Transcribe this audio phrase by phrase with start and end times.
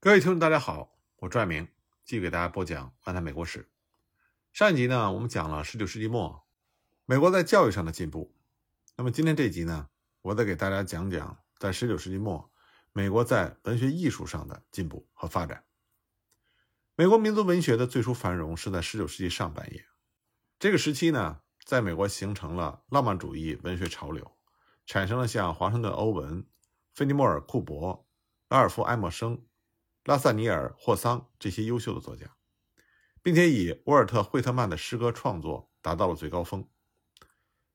[0.00, 1.66] 各位听众，大家好，我朱爱明
[2.04, 3.62] 继续给大家播讲《安谈美国史》。
[4.52, 6.46] 上一集呢，我们讲了19世纪末
[7.04, 8.32] 美国在教育上的进步。
[8.96, 9.88] 那么今天这集呢，
[10.22, 12.48] 我再给大家讲讲在19世纪末
[12.92, 15.64] 美国在文学艺术上的进步和发展。
[16.94, 19.84] 美国民族文学的最初繁荣是在19世纪上半叶，
[20.60, 24.30] 这个时期呢，在美国形成了浪漫主义文学潮流，
[24.86, 26.46] 产生了像华盛顿·欧文、
[26.94, 28.06] 菲尼莫尔·库珀、
[28.48, 29.42] 拉尔夫·埃默生。
[30.08, 32.34] 拉萨尼尔·霍桑这些优秀的作家，
[33.20, 36.66] 并且以沃尔特·惠特曼的诗歌创作达到了最高峰。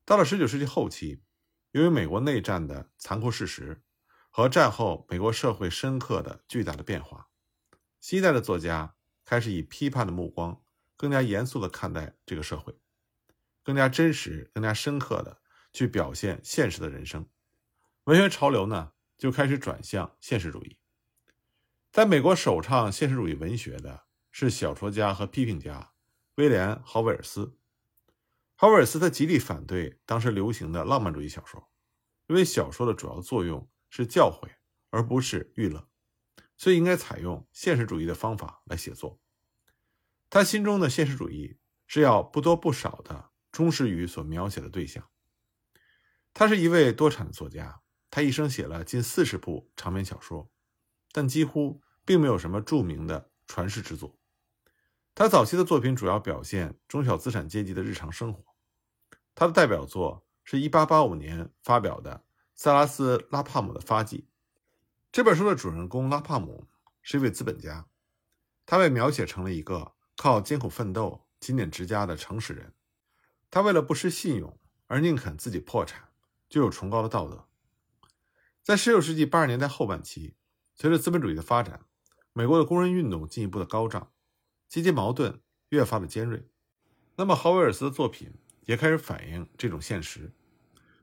[0.04, 1.22] 到了19世纪后期，
[1.74, 3.84] 由于美国内战的残酷事实
[4.32, 7.30] 和战后美国社会深刻的巨大的变化，
[8.02, 10.60] 新一代的作家开始以批判的目光，
[10.98, 12.76] 更加严肃地看待这个社会，
[13.62, 15.40] 更加真实、更加深刻地
[15.72, 17.30] 去表现现实的人生。
[18.06, 20.80] 文学潮流呢，就开始转向现实主义。
[21.94, 25.94] 在美国首倡现实主义文学的是小说家和批评家
[26.38, 27.56] 威廉·豪威尔斯。
[28.56, 31.70] 豪威尔斯他极力反对当时流行的浪漫主义小说，
[32.26, 34.50] 因为小说的主要作用是教诲
[34.90, 35.88] 而不是娱乐，
[36.58, 39.22] 所以应该采用现实主义的方法来写作。
[40.32, 45.08] 他心中的现实主义是要不多不少的忠实于所描写的对象。
[46.34, 50.50] 他是一位多产的作家，他一生写了近四十部长篇小说。
[51.16, 54.18] 但几乎并没有什么著名的传世之作。
[55.16, 58.44] 他早期的作品主要表现中小资产阶级的日常生活。
[59.36, 62.16] 他的代表作是1885年发表的
[62.56, 64.18] 《塞拉斯·拉帕姆的发迹》。
[65.12, 66.68] 这本书的主人公拉帕姆
[67.02, 67.88] 是一位资本家，
[68.66, 72.74] 他被描写成了一个靠艰苦奋斗、勤俭持家的诚实人。
[73.52, 76.10] 他为了不失信用而宁肯自己破产，
[76.50, 77.48] 具有崇高的道德。
[78.64, 80.36] 在19世纪80年代后半期。
[80.76, 81.86] 随着资本主义的发展，
[82.34, 84.12] 美国的工人运动进一步的高涨，
[84.68, 85.40] 阶级矛盾
[85.70, 86.50] 越发的尖锐。
[87.16, 90.34] 那么，豪威尔斯的作品也开始反映这种现实。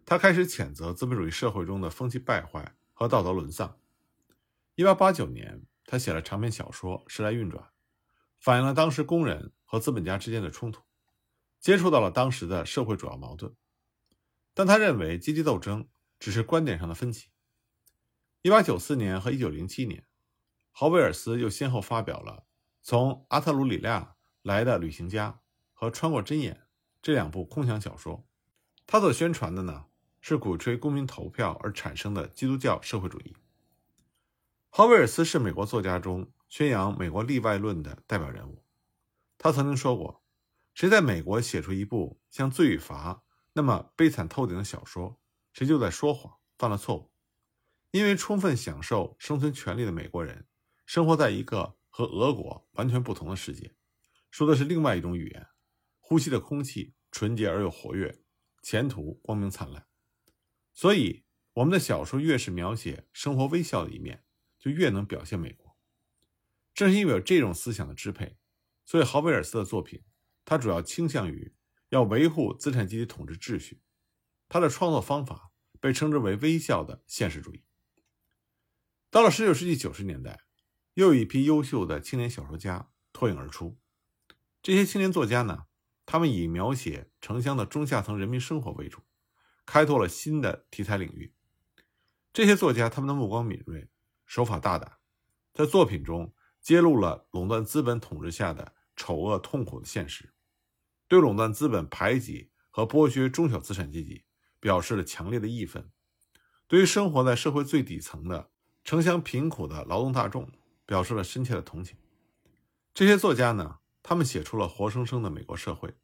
[0.04, 3.78] 他开始谴责资本主义社会中的风气败坏和道德沦丧。
[4.74, 7.62] 1889年，他写了长篇小说《时来运转》，
[8.40, 10.82] 反映了当时工人和资本家之间的冲突，
[11.60, 13.54] 接触到了当时的社会主要矛盾。
[14.52, 17.28] 但他认为阶级斗争只是观点上的分歧。
[18.42, 20.04] 一八九四年和一九零七年，
[20.72, 22.32] 豪威尔斯又先后发表了
[22.82, 25.30] 《从阿特鲁里亚来的旅行家》
[25.72, 26.54] 和《穿过针眼》
[27.02, 28.26] 这两部空想小说。
[28.86, 29.86] 他所宣传的呢，
[30.20, 33.36] 是鼓吹公民投票而产生的基督教社会主义。
[34.70, 38.64] 豪威尔斯是美国作家中宣扬美国例外论的代表人物。
[39.36, 40.22] 他曾经说过
[40.74, 43.14] ：“谁在美国写出一部像《罪与罚》
[43.52, 45.20] 那么悲惨透顶的小说，
[45.52, 47.10] 谁就在说谎，犯了错误。”
[47.92, 50.46] 因为充分享受生存权利的美国人，
[50.92, 53.76] 生活在一个和俄国完全不同的世界，
[54.28, 55.46] 说的是另外一种语言，
[56.00, 58.24] 呼吸的空气纯洁而又活跃，
[58.60, 59.86] 前途光明灿烂。
[60.72, 64.24] 所以，我们的小说越是描写生活微笑的一面，
[64.58, 65.78] 就越能表现美国。
[66.74, 68.36] 正是因为有这种思想的支配，
[68.84, 70.02] 所以豪威尔斯的作品，
[70.44, 71.54] 他主要倾向于
[71.90, 73.80] 要维护资产阶级统治秩序。
[74.48, 77.64] 他的创作方法被称之为微笑的现实主义。
[79.08, 80.40] 到了十九世纪九十年代，
[81.00, 83.78] 又有一批优秀的青年小说家脱颖而出。
[84.60, 85.64] 这些青年作家呢，
[86.04, 89.00] 他们以描写城乡的中下层人民生活为主，
[89.64, 91.32] 开拓了新的题材领域。
[92.34, 93.88] 这些作家他们的目光敏锐，
[94.26, 94.98] 手法大胆，
[95.54, 100.34] 在作品中揭露了垄断资本统治下的丑恶痛苦的现实，
[101.08, 104.26] 对垄断资本排挤和剥削中小资产阶级
[104.60, 105.90] 表示了强烈的义愤，
[106.68, 108.50] 对于生活在社会最底层的。
[108.82, 110.50] 城乡贫苦的劳动大众
[110.90, 111.96] 表示了深切的同情。
[112.92, 115.94] 这些作家呢，他们写出了活生生的美国社会。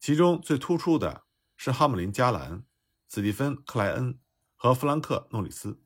[0.00, 1.22] 其中最突出的
[1.56, 2.64] 是哈姆林·加兰、
[3.06, 4.18] 斯蒂芬·克莱恩
[4.56, 5.80] 和弗兰克·诺里斯。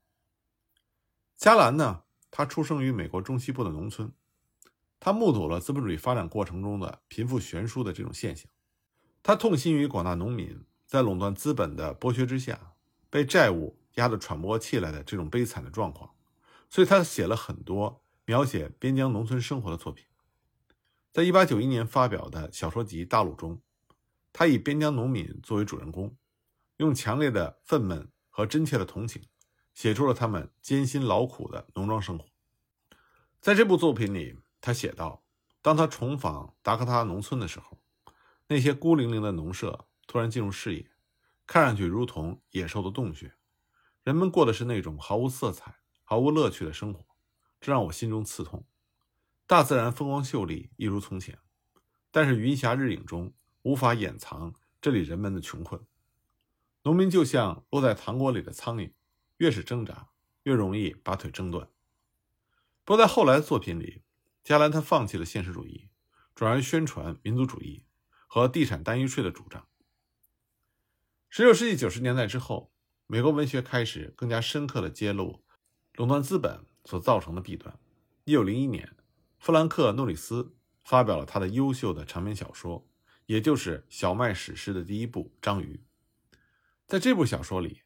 [1.36, 4.10] 加兰呢，他出生于美国中西部的农村，
[4.99, 8.50] 他目睹了资本主义发展过程中的贫富悬殊的这种现象。
[9.22, 12.72] 他痛心于广大农民在垄断资本的剥削之下，
[13.10, 13.78] 被债务。
[13.96, 16.16] 压得喘不过气来的这种悲惨的状况，
[16.69, 20.06] 所以他写了很多描写边疆农村生活的作品。
[21.12, 23.61] 在一八九一年发表的小说集《大陆》中，
[24.32, 26.17] 他以边疆农民作为主人公，
[26.79, 29.23] 用强烈的愤懑和真切的同情，
[29.75, 32.26] 写出了他们艰辛劳苦的农庄生活。
[33.41, 35.23] 在这部作品里，他写道：
[35.61, 37.79] 当他重访达科他农村的时候，
[38.49, 40.91] 那些孤零零的农舍突然进入视野，
[41.47, 43.35] 看上去如同野兽的洞穴。
[44.03, 47.06] 人们过的是那种毫无色彩、毫无乐趣的生活，
[47.64, 48.66] 这让我心中刺痛。
[49.46, 51.38] 大自然风光秀丽，一如从前，
[52.11, 53.32] 但是云霞日影中
[53.62, 54.52] 无法掩藏
[54.82, 55.82] 这里人们的穷困。
[56.82, 58.93] 农民就像落在糖锅里的苍蝇，
[59.38, 60.11] 越是挣扎，
[60.43, 61.66] 越容易把腿挣断。
[62.84, 64.02] 不过在后来的作品里，
[64.43, 65.88] 加兰他放弃了现实主义，
[66.34, 67.87] 转而宣传民族主义
[68.26, 69.66] 和地产单一税的主张。
[71.31, 72.70] 十六世纪九十年代之后，
[73.06, 75.43] 美国文学开始更加深刻地揭露
[75.94, 77.78] 垄断资本所造成的弊端。
[78.25, 78.96] 一九零一年，
[79.38, 80.54] 弗兰克·诺里斯
[80.84, 82.86] 发表了他的优秀的长篇小说，
[83.26, 85.81] 也就是小麦史诗的第一部《章鱼》。
[86.86, 87.82] 在这部小说里，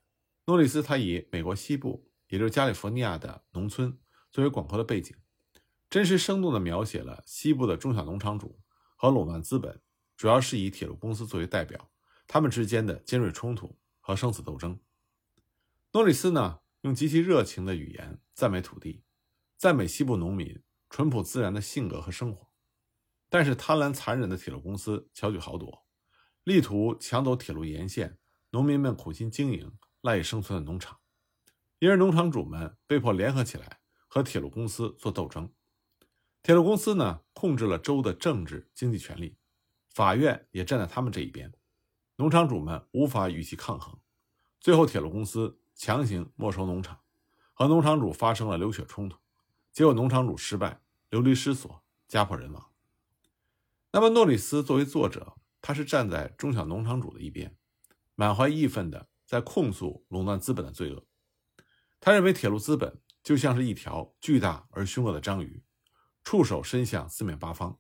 [0.46, 3.96] 诺里斯他以美国西部，也就是加利福尼亚的农村
[4.30, 5.16] 作为广阔的背景，
[5.88, 8.60] 真实生动地描写了西部的中小农场主
[8.96, 9.80] 和垄断资本，
[10.16, 11.90] 主要是以铁路公司作为代表，
[12.26, 14.78] 他们之间的尖锐冲突和生死斗争。
[15.92, 16.58] 诺里斯呢，
[16.88, 19.02] 用极其热情的语言赞美土地，
[19.58, 20.58] 赞美西部农民
[20.88, 22.49] 淳朴自然的性格和生活，
[23.29, 25.85] 但是贪婪残忍的铁路公司巧取豪夺，
[26.44, 28.17] 力图抢走铁路沿线。
[28.52, 29.70] 农民们苦心经营、
[30.00, 30.99] 赖以生存的农场，
[31.81, 35.52] 因而农场主们被迫联合起来和铁路公司做斗争。
[36.43, 39.37] 铁路公司呢，控制了州的政治经济权力，
[39.90, 41.52] 法院也站在他们这一边。
[42.17, 44.00] 农场主们无法与其抗衡，
[44.58, 46.98] 最后铁路公司强行没收农场，
[47.54, 49.16] 和农场主发生了流血冲突，
[49.70, 52.72] 结果农场主失败，流离失所，家破人亡。
[53.92, 57.56] 那么，诺里斯作为作者，他是站在中小农场主的一边。
[58.16, 61.06] 满怀义愤的在控诉垄断资本的罪恶。
[62.00, 65.62] 他认为铁路资本就像是一条巨大而凶恶的章鱼，
[66.25, 67.78] 触手伸向四面八方，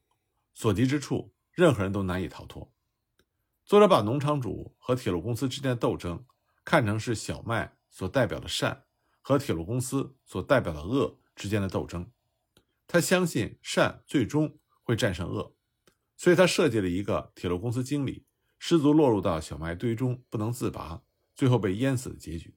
[0.54, 2.72] 所及之处，任何人都难以逃脱。
[3.64, 6.24] 作者把农场主和铁路公司之间的斗争
[6.64, 8.84] 看成是小麦所代表的善
[9.20, 12.10] 和铁路公司所代表的恶之间的斗争。
[12.86, 15.54] 他相信善最终会战胜恶，
[16.16, 18.24] 所以他设计了一个铁路公司经理。
[18.60, 21.04] 失足落入到小麦堆中不能自拔，
[21.36, 22.56] 最后被淹死的结局。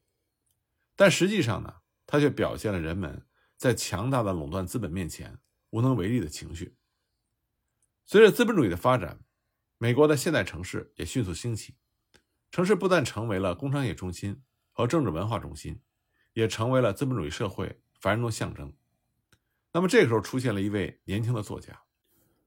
[0.96, 1.76] 但实际上呢，
[2.08, 5.38] 他却表现了人们在强大的垄断资本面前
[5.70, 6.76] 无能为力的情绪。
[8.04, 9.24] 随着资本主义的发展，
[9.78, 11.76] 美国的现代城市也迅速兴起，
[12.50, 14.42] 城市不但成为了工商业中心
[14.72, 15.80] 和政治文化中心，
[16.34, 18.74] 也成为了资本主义社会繁荣的象征。
[19.74, 21.84] 那么这个时候出现了一位年轻的作家，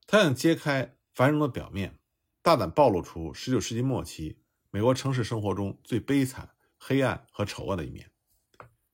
[0.07, 1.99] 他想揭开繁荣的表面。
[2.43, 4.39] 大胆暴露出19世纪末期
[4.71, 8.11] 美国城市生活中最悲惨、黑暗和丑恶的一面。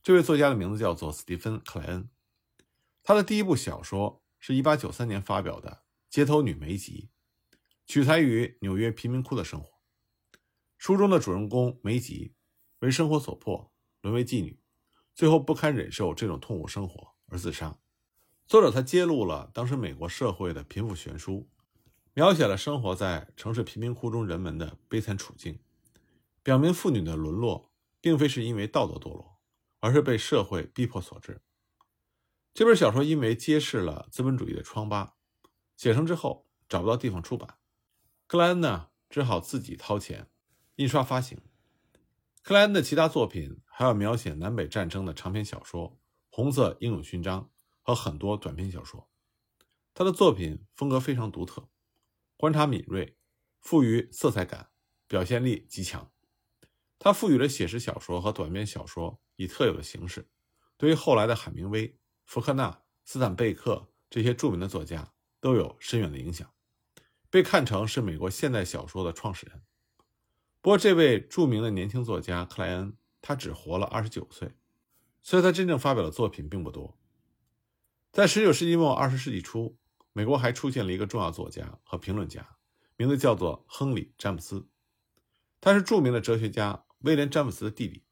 [0.01, 2.09] 这位作家的名字叫做斯蒂芬·克莱恩。
[3.03, 5.71] 他的第一部小说是一893年发表的
[6.09, 7.11] 《街头女梅吉》，
[7.87, 9.81] 取材于纽约贫民窟的生活。
[10.79, 12.37] 书中的主人公梅吉
[12.81, 13.73] 为生活所迫，
[14.03, 14.61] 沦为妓女，
[15.15, 17.79] 最后不堪忍受这种痛苦生活而自杀。
[18.47, 21.49] 作者他揭露了当时美国社会的贫富悬殊。
[22.13, 25.61] 描写了生活在城市贫民窟中人们的悲惨处境，
[26.43, 29.39] 表明妇女的沦落并非是因为道德堕落，
[29.79, 31.41] 而是被社会逼迫所致。
[32.53, 35.15] 这本小说因为揭示了资本主义的疮疤，
[35.77, 37.59] 写成之后找不到地方出版，
[38.27, 40.29] 克莱恩呢只好自己掏钱
[40.77, 41.39] 印刷发行。
[42.43, 45.91] 克莱恩的其他作品还有描写南北战争的长篇小说
[46.31, 47.43] 《红色英勇勋章》
[47.83, 49.09] 和很多短篇小说。
[49.93, 51.69] 他的作品风格非常独特。
[52.37, 53.19] 观察敏锐，
[53.61, 54.71] 富于色彩感，
[55.07, 56.11] 表现力极强。
[56.99, 60.31] 他赋予了写实小说和短篇小说以特有的形式，
[60.79, 66.51] 对于后来的海明威、福克纳、斯坦贝克这些著名的作家都有深远的影响，
[67.29, 69.63] 被看成是美国现代小说的创始人。
[70.61, 74.53] 不过，这位著名的年轻作家克莱恩，他只活了二十九岁，
[75.23, 76.99] 所以他真正发表的作品并不多。
[78.13, 79.77] 在十九世纪末二十世纪初。
[80.13, 82.57] 美国还出现了一个重要作家和评论家，
[82.97, 84.69] 名字叫做亨利·詹姆斯。
[85.61, 88.03] 他是著名的哲学家威廉·詹姆斯的弟弟。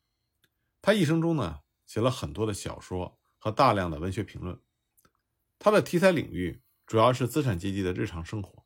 [0.80, 4.60] 他一生中呢写了很多的小说和大量的文学评论。
[5.58, 8.64] 他的题材领域主要是资产阶级的日常生活，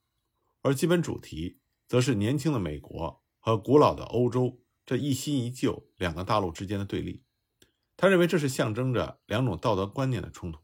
[0.61, 1.59] 而基本主题
[1.89, 7.25] 则是年轻的美国和古老的欧洲这一新一旧两个大陆之间的对立。
[7.97, 10.61] 他认为这是象征着两种道德观念的冲突。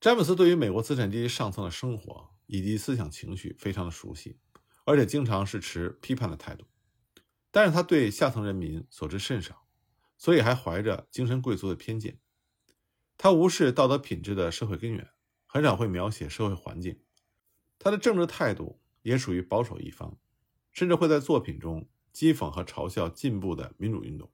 [0.00, 4.40] 詹姆斯对于美国资产阶级上层的生活以及思想情绪非常的熟悉，
[4.84, 6.66] 而且经常是持批判的态度。
[7.52, 9.68] 但是他对下层人民所知甚少，
[10.18, 12.18] 所以还怀着精神贵族的偏见。
[13.16, 15.08] 他无视道德品质的社会根源，
[15.46, 17.00] 很少会描写社会环境。
[17.78, 20.18] 他的政治态度也属于保守一方，
[20.72, 24.30] 甚至会在作品中讥讽和嘲笑进步的民主运动。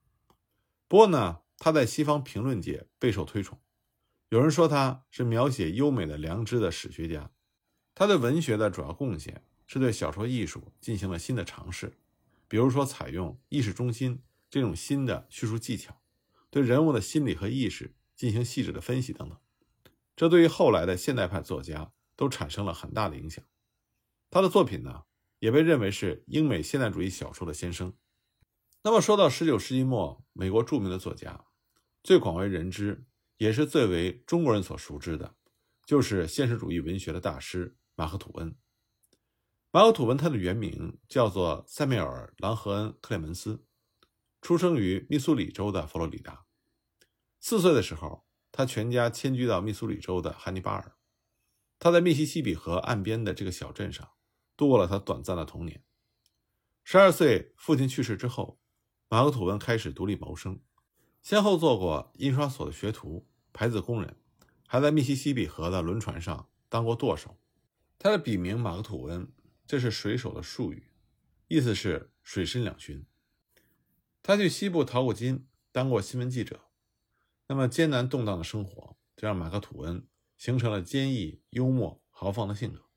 [0.87, 3.61] 不过呢，他在西方评论界备受推崇。
[4.30, 7.30] 有人说他是描写优美的良知的史学家。
[7.95, 11.99] 他对文学的主要贡献是对小说艺术进行了新的尝试，
[12.47, 16.00] 比如说采用意识中心这种新的叙述技巧，
[16.49, 19.37] 对人物的心理和意识进行细致的分析等等。
[20.14, 23.45] 这对于后来的现代派作家都产生了很大的影响。
[24.30, 25.04] 他的作品呢，
[25.38, 27.95] 也被认为是英美现代主义小说的先声。
[28.83, 31.47] 那么说到19世纪末美国著名的作家，
[32.02, 35.35] 最广为人知，也是最为中国人所熟知的，
[35.85, 37.76] 就是现实主义文学的大师。
[37.97, 38.54] 马克吐温，
[39.73, 43.64] 马克吐温，他的原名叫做塞缪尔·朗和恩·克莱门斯，
[44.40, 46.47] 出生于密苏里州的佛罗里达。
[47.40, 50.97] 四岁的时候，他全家迁居到密苏里州的汉尼巴尔。
[51.80, 54.09] 他在密西西比河岸边的这个小镇上
[54.59, 55.83] 度过了他短暂的童年。
[56.83, 58.59] 十二岁，父亲去世之后，
[59.09, 60.61] 马克吐温开始独立谋生，
[61.23, 64.17] 先后做过印刷所的学徒、牌子工人，
[64.67, 67.38] 还在密西西比河的轮船上当过舵手。
[68.00, 69.33] 他的笔名马克吐温，
[69.65, 70.91] 这是水手的术语，
[71.47, 73.07] 意思是水深两旬。
[74.21, 76.62] 他去西部淘过金，当过新闻记者。
[77.47, 80.05] 那么艰难动荡的生活，就让马克吐温
[80.37, 82.88] 形成了坚毅、幽默、豪放的性格。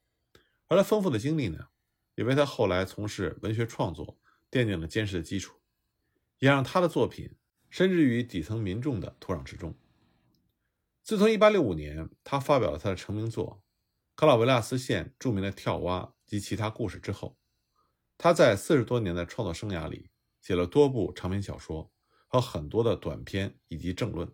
[0.71, 1.67] 而他丰富的经历呢，
[2.15, 4.17] 也为他后来从事文学创作
[4.49, 5.59] 奠定了坚实的基础，
[6.39, 7.35] 也让他的作品
[7.69, 9.75] 深植于底层民众的土壤之中。
[11.03, 13.61] 自从1865年，他发表了他的成名作。
[14.15, 17.37] 克劳维纳斯县著名的跳蛙及其他故事之后，
[18.17, 20.09] 他在四十多年的创作生涯里
[20.39, 21.91] 写了多部长篇小说
[22.27, 24.31] 和很多的短篇以及政论。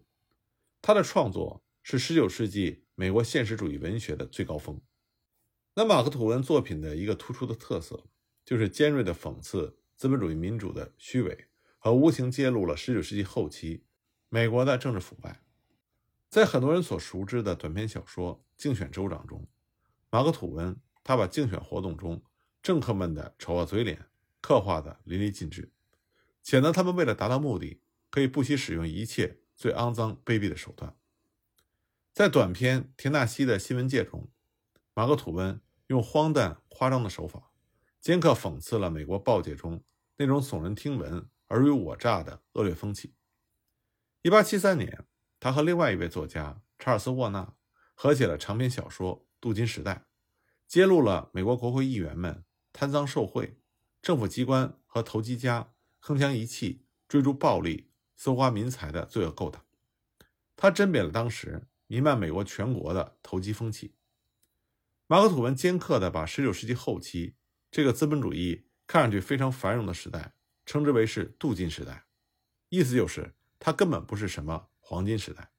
[0.83, 4.79] 他的创作是19世纪美国现实主义文学的最高峰。
[5.77, 8.07] 那马克吐温作品的一个突出的特色，
[8.43, 13.85] 就是尖锐的讽刺资本主义民主的虚伪和无情揭露了19世纪后期
[14.27, 15.43] 美国的政治腐败。
[16.29, 19.47] 在很多人所熟知的短篇小说《竞选州长》中。
[20.09, 22.23] 马克吐温，他把竞选活动中
[22.63, 24.07] 政客们的丑恶嘴脸
[24.41, 25.71] 刻画的淋漓尽致，
[26.41, 27.79] 且呢，他们为了达到目的，
[28.09, 30.97] 可以不惜使用一切最肮脏卑鄙的手段。
[32.11, 34.27] 在短篇《田纳西的新闻界》中，
[34.95, 37.51] 马克吐温用荒诞夸张的手法，
[37.99, 39.83] 尖刻讽刺了美国报界中
[40.17, 43.13] 那种耸人听闻、尔虞我诈的恶劣风气。
[44.23, 45.05] 1873年，
[45.39, 47.53] 他和另外一位作家查尔斯·沃纳
[47.93, 49.25] 合写了长篇小说。
[49.39, 50.07] 镀金时代
[50.65, 53.61] 揭露了美国国会议员们贪赃受贿、
[54.01, 59.63] 政府机关和投机家铿锵一气追逐暴利、搜刮民财的罪恶勾当。
[60.55, 63.93] 他甄别了当时弥漫美国全国的投机风气。
[65.07, 67.35] 马克吐温尖刻地把19世纪后期
[67.71, 70.35] 这个资本主义看上去非常繁荣的时代
[70.65, 72.05] 称之为是镀金时代，
[72.69, 75.51] 意思就是它根本不是什么黄金时代。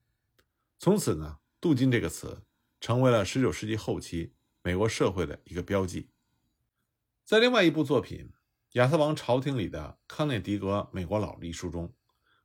[0.79, 2.45] 从此呢，镀金这个词。
[2.81, 6.11] 成为了19世纪后期美国社会的一个标记。
[7.25, 8.31] 在另外一部作品
[8.75, 11.93] 《亚瑟王朝廷里的康涅狄格美国佬》一书中，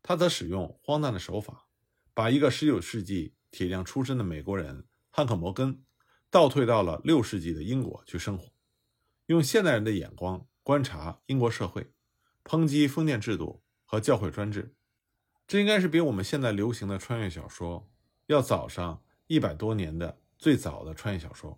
[0.01, 1.67] 他则使用荒诞的手法，
[2.15, 5.83] 把一个19世纪铁匠出身的美国人汉克·摩根
[6.34, 8.52] 倒退到了6世纪的英国去生活，
[9.28, 11.92] 用现代人的眼光观察英国社会，
[12.44, 14.74] 抨击封建制度和教会专制。
[15.46, 17.88] 这应该是比我们现在流行的穿越小说
[18.25, 20.18] 要早上一百多年的。
[20.40, 21.58] 最早的穿越小说，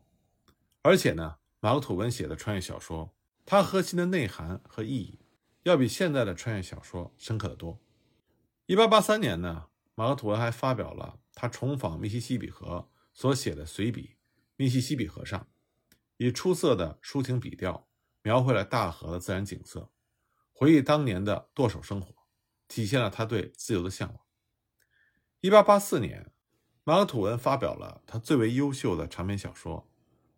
[0.84, 5.17] 而且呢，马克吐温写的穿越小说，它核心的内涵和意义，
[5.63, 7.79] 要比现在的穿越小说深刻的多。
[8.67, 14.12] 一八八三年呢，马克吐温还发表了他重访密西西比河所写的随笔
[14.55, 15.39] 《密西西比河上》，
[16.17, 17.88] 以出色的抒情笔调
[18.21, 19.91] 描绘了大河的自然景色，
[20.51, 22.15] 回忆当年的剁手生活，
[22.67, 24.25] 体现了他对自由的向往。
[25.41, 26.31] 一八八四年。
[26.88, 29.89] 马克吐温发表了他最为优秀的长篇小说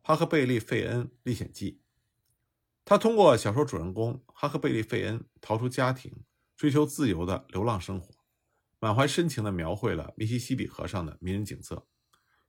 [0.08, 1.74] 《哈克贝利·费恩历险记》。
[2.86, 6.24] 他通过小说主人公哈克贝利·费恩逃出家庭、
[6.56, 8.16] 追求自由的流浪生活，
[8.80, 11.86] 满怀深情地描绘了密西西比河上的迷人景色，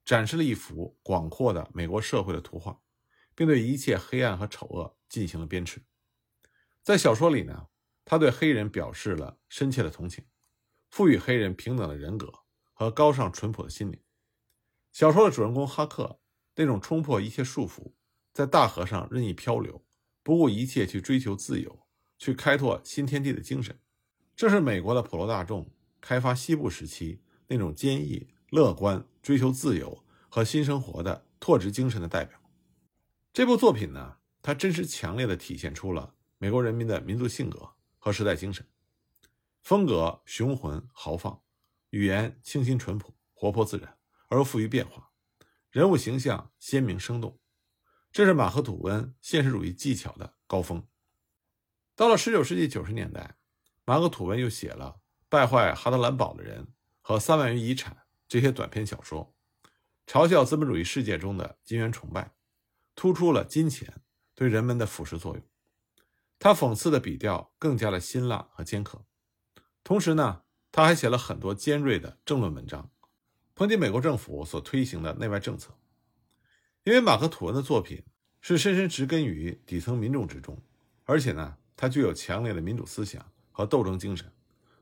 [0.09, 2.81] 展示了一幅广阔的美国社会的图画，
[3.35, 5.81] 并对一切黑暗和丑恶进行了鞭笞。
[6.83, 7.67] 在小说里呢，
[8.07, 10.25] 他对黑人表示了深切的同情，
[10.89, 12.33] 赋予黑人平等的人格。
[12.73, 14.01] 和高尚淳朴的心灵。
[14.93, 16.21] 小说的主人公哈克
[16.55, 17.93] 那种冲破一切束缚，
[18.33, 19.85] 在大河上任意漂流，
[20.23, 21.87] 不顾一切去追求自由、
[22.19, 23.77] 去开拓新天地的精神，
[24.37, 25.69] 这是美国的普罗大众
[26.01, 32.39] 开发西部时期那种坚毅、乐观、追求自由和新生活的拓殖精神的代表。
[33.33, 38.67] 这部作品呢，它真实强烈地体现出了美国人民的民族性格和时代精神，
[39.63, 41.43] 风格雄浑豪放。
[41.91, 43.97] 语言清新淳朴、活泼自然，
[44.29, 45.11] 而又富于变化，
[45.71, 47.39] 人物形象鲜明生动，
[48.13, 50.87] 这是马克·吐温现实主义技巧的高峰。
[51.97, 53.37] 到了19世纪90年代，
[53.87, 54.97] 马克·吐温又写了
[55.31, 56.65] 《败坏哈德兰堡的人》
[57.01, 57.95] 和《三万元遗产》
[58.29, 59.35] 这些短篇小说，
[60.07, 62.35] 嘲笑资本主义世界中的金元崇拜，
[62.95, 64.03] 突出了金钱
[64.35, 65.43] 对人们的腐蚀作用。
[66.39, 69.05] 他讽刺的笔调更加的辛辣和尖刻，
[69.83, 72.91] 同时呢，他还写了很多尖锐的政论文章，
[73.57, 75.77] 抨击美国政府所推行的内外政策。
[76.85, 78.05] 因为马克·吐温的作品
[78.41, 80.63] 是深深植根于底层民众之中，
[81.05, 84.31] 而且呢，他具有强烈的民主思想和斗争精神，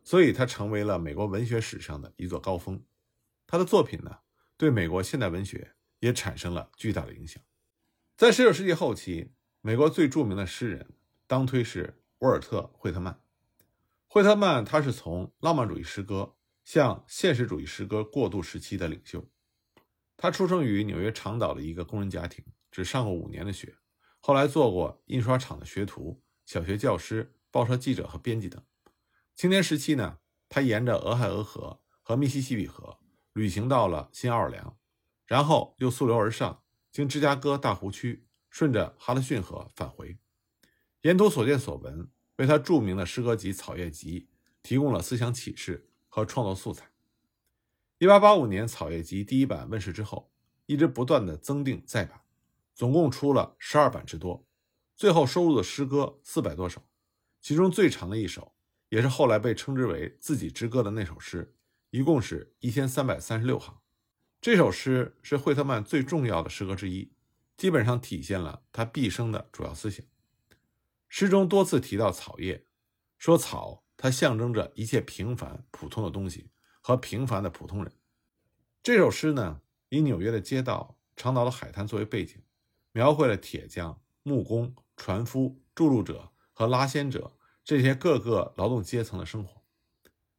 [0.05, 2.83] 所以他成为了美国文学史上的一座高峰。
[3.47, 4.19] 他的作品呢，
[4.57, 7.43] 对美国现代文学也产生了巨大的影响。
[8.17, 10.89] 在19世纪后期，美国最著名的诗人。
[11.29, 13.21] 当推是沃尔特·惠特曼。
[14.07, 19.29] 惠特曼他是从浪漫主义诗歌向现实主义诗歌过渡时期的领袖。
[20.17, 23.75] 他出生于纽约长岛的一个工人家庭，只上过五年的学，
[24.21, 28.63] 后来做过印刷厂的学徒、小学教师、报社记者和编辑等。
[29.35, 33.01] 青年时期呢，他沿着俄亥俄河和密西西比河
[33.37, 34.79] 旅行到了新奥尔良，
[35.27, 40.17] 然后又溯流而上，经芝加哥大湖区，顺着哈德逊河返回。
[41.03, 44.23] 沿途所见所闻，为他著名的诗歌集《草叶集》
[44.63, 46.91] 提供了思想启示和创作素材。
[47.99, 50.33] 1885年，《草叶集》第一版问世之后，
[50.65, 52.23] 一直不断的增订再版，
[52.75, 54.47] 总共出了十二版之多。
[54.97, 56.89] 最后收录的诗歌四百多首，
[57.43, 58.55] 其中最长的一首，
[58.89, 61.55] 也是后来被称之为自己之歌的那首诗，
[61.91, 63.79] 一共是一千三百三十六行。
[64.41, 67.13] 这首诗是惠特曼最重要的诗歌之一，
[67.57, 70.05] 基本上体现了他毕生的主要思想。
[71.09, 72.67] 诗中多次提到草叶，
[73.17, 76.51] 说草它象征着一切平凡普通的东西
[76.81, 77.93] 和平凡的普通人。
[78.83, 82.43] 这首诗呢，以纽约的街道、长岛的海滩作为背景，
[82.93, 89.63] 描绘了铁匠、木工、船夫、筑路者和拉纤者这些各个劳动阶层的生活。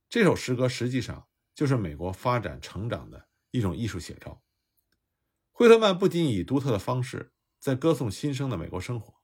[0.07, 1.26] 这首诗歌实际上
[1.57, 4.43] 就是美国发展成长的一种艺术写照。
[5.51, 9.15] 惠特曼不仅以独特的方式在歌颂新生的美国生活。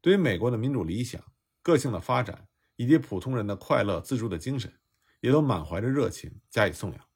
[0.00, 1.22] 对于美国的民主理想、
[1.60, 4.72] 个性的发展以及普通人的快乐自助的精神，
[5.20, 7.08] 也都满怀着热情加以颂扬。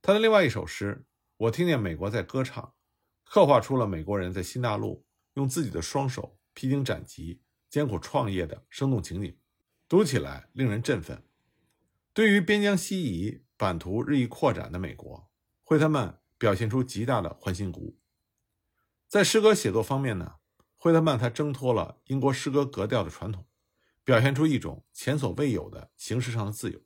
[0.00, 1.04] 他的另外一首诗
[1.36, 2.64] 《我听见美国在歌唱》，
[3.30, 9.36] 刻画出了美国人在新大陆用自己的双手披荆斩棘、艰苦创业的生动情景，
[9.86, 11.22] 读起来令人振奋。
[12.14, 15.30] 对于边疆西移、版图日益扩展的美国，
[15.62, 17.96] 惠特曼表现出极大的欢欣鼓舞。
[19.06, 20.34] 在诗歌写作方面呢？
[20.76, 23.46] 惠特曼他挣脱了英国诗歌格调的传统，
[24.02, 26.80] 表现出一种前所未有的形式上的自由，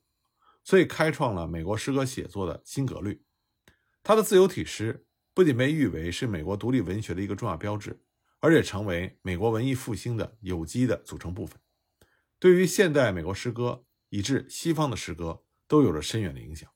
[0.63, 3.25] 所以开创了美国诗歌写作的新格律。
[4.03, 7.99] 他的自由体诗不仅被誉为是美国独立文学的一个重要标志，
[8.37, 11.59] 而且成为美国文艺复兴的有机的组成部分，
[12.37, 16.69] 对于现代美国诗歌以至西方的诗歌都有着深远的影响。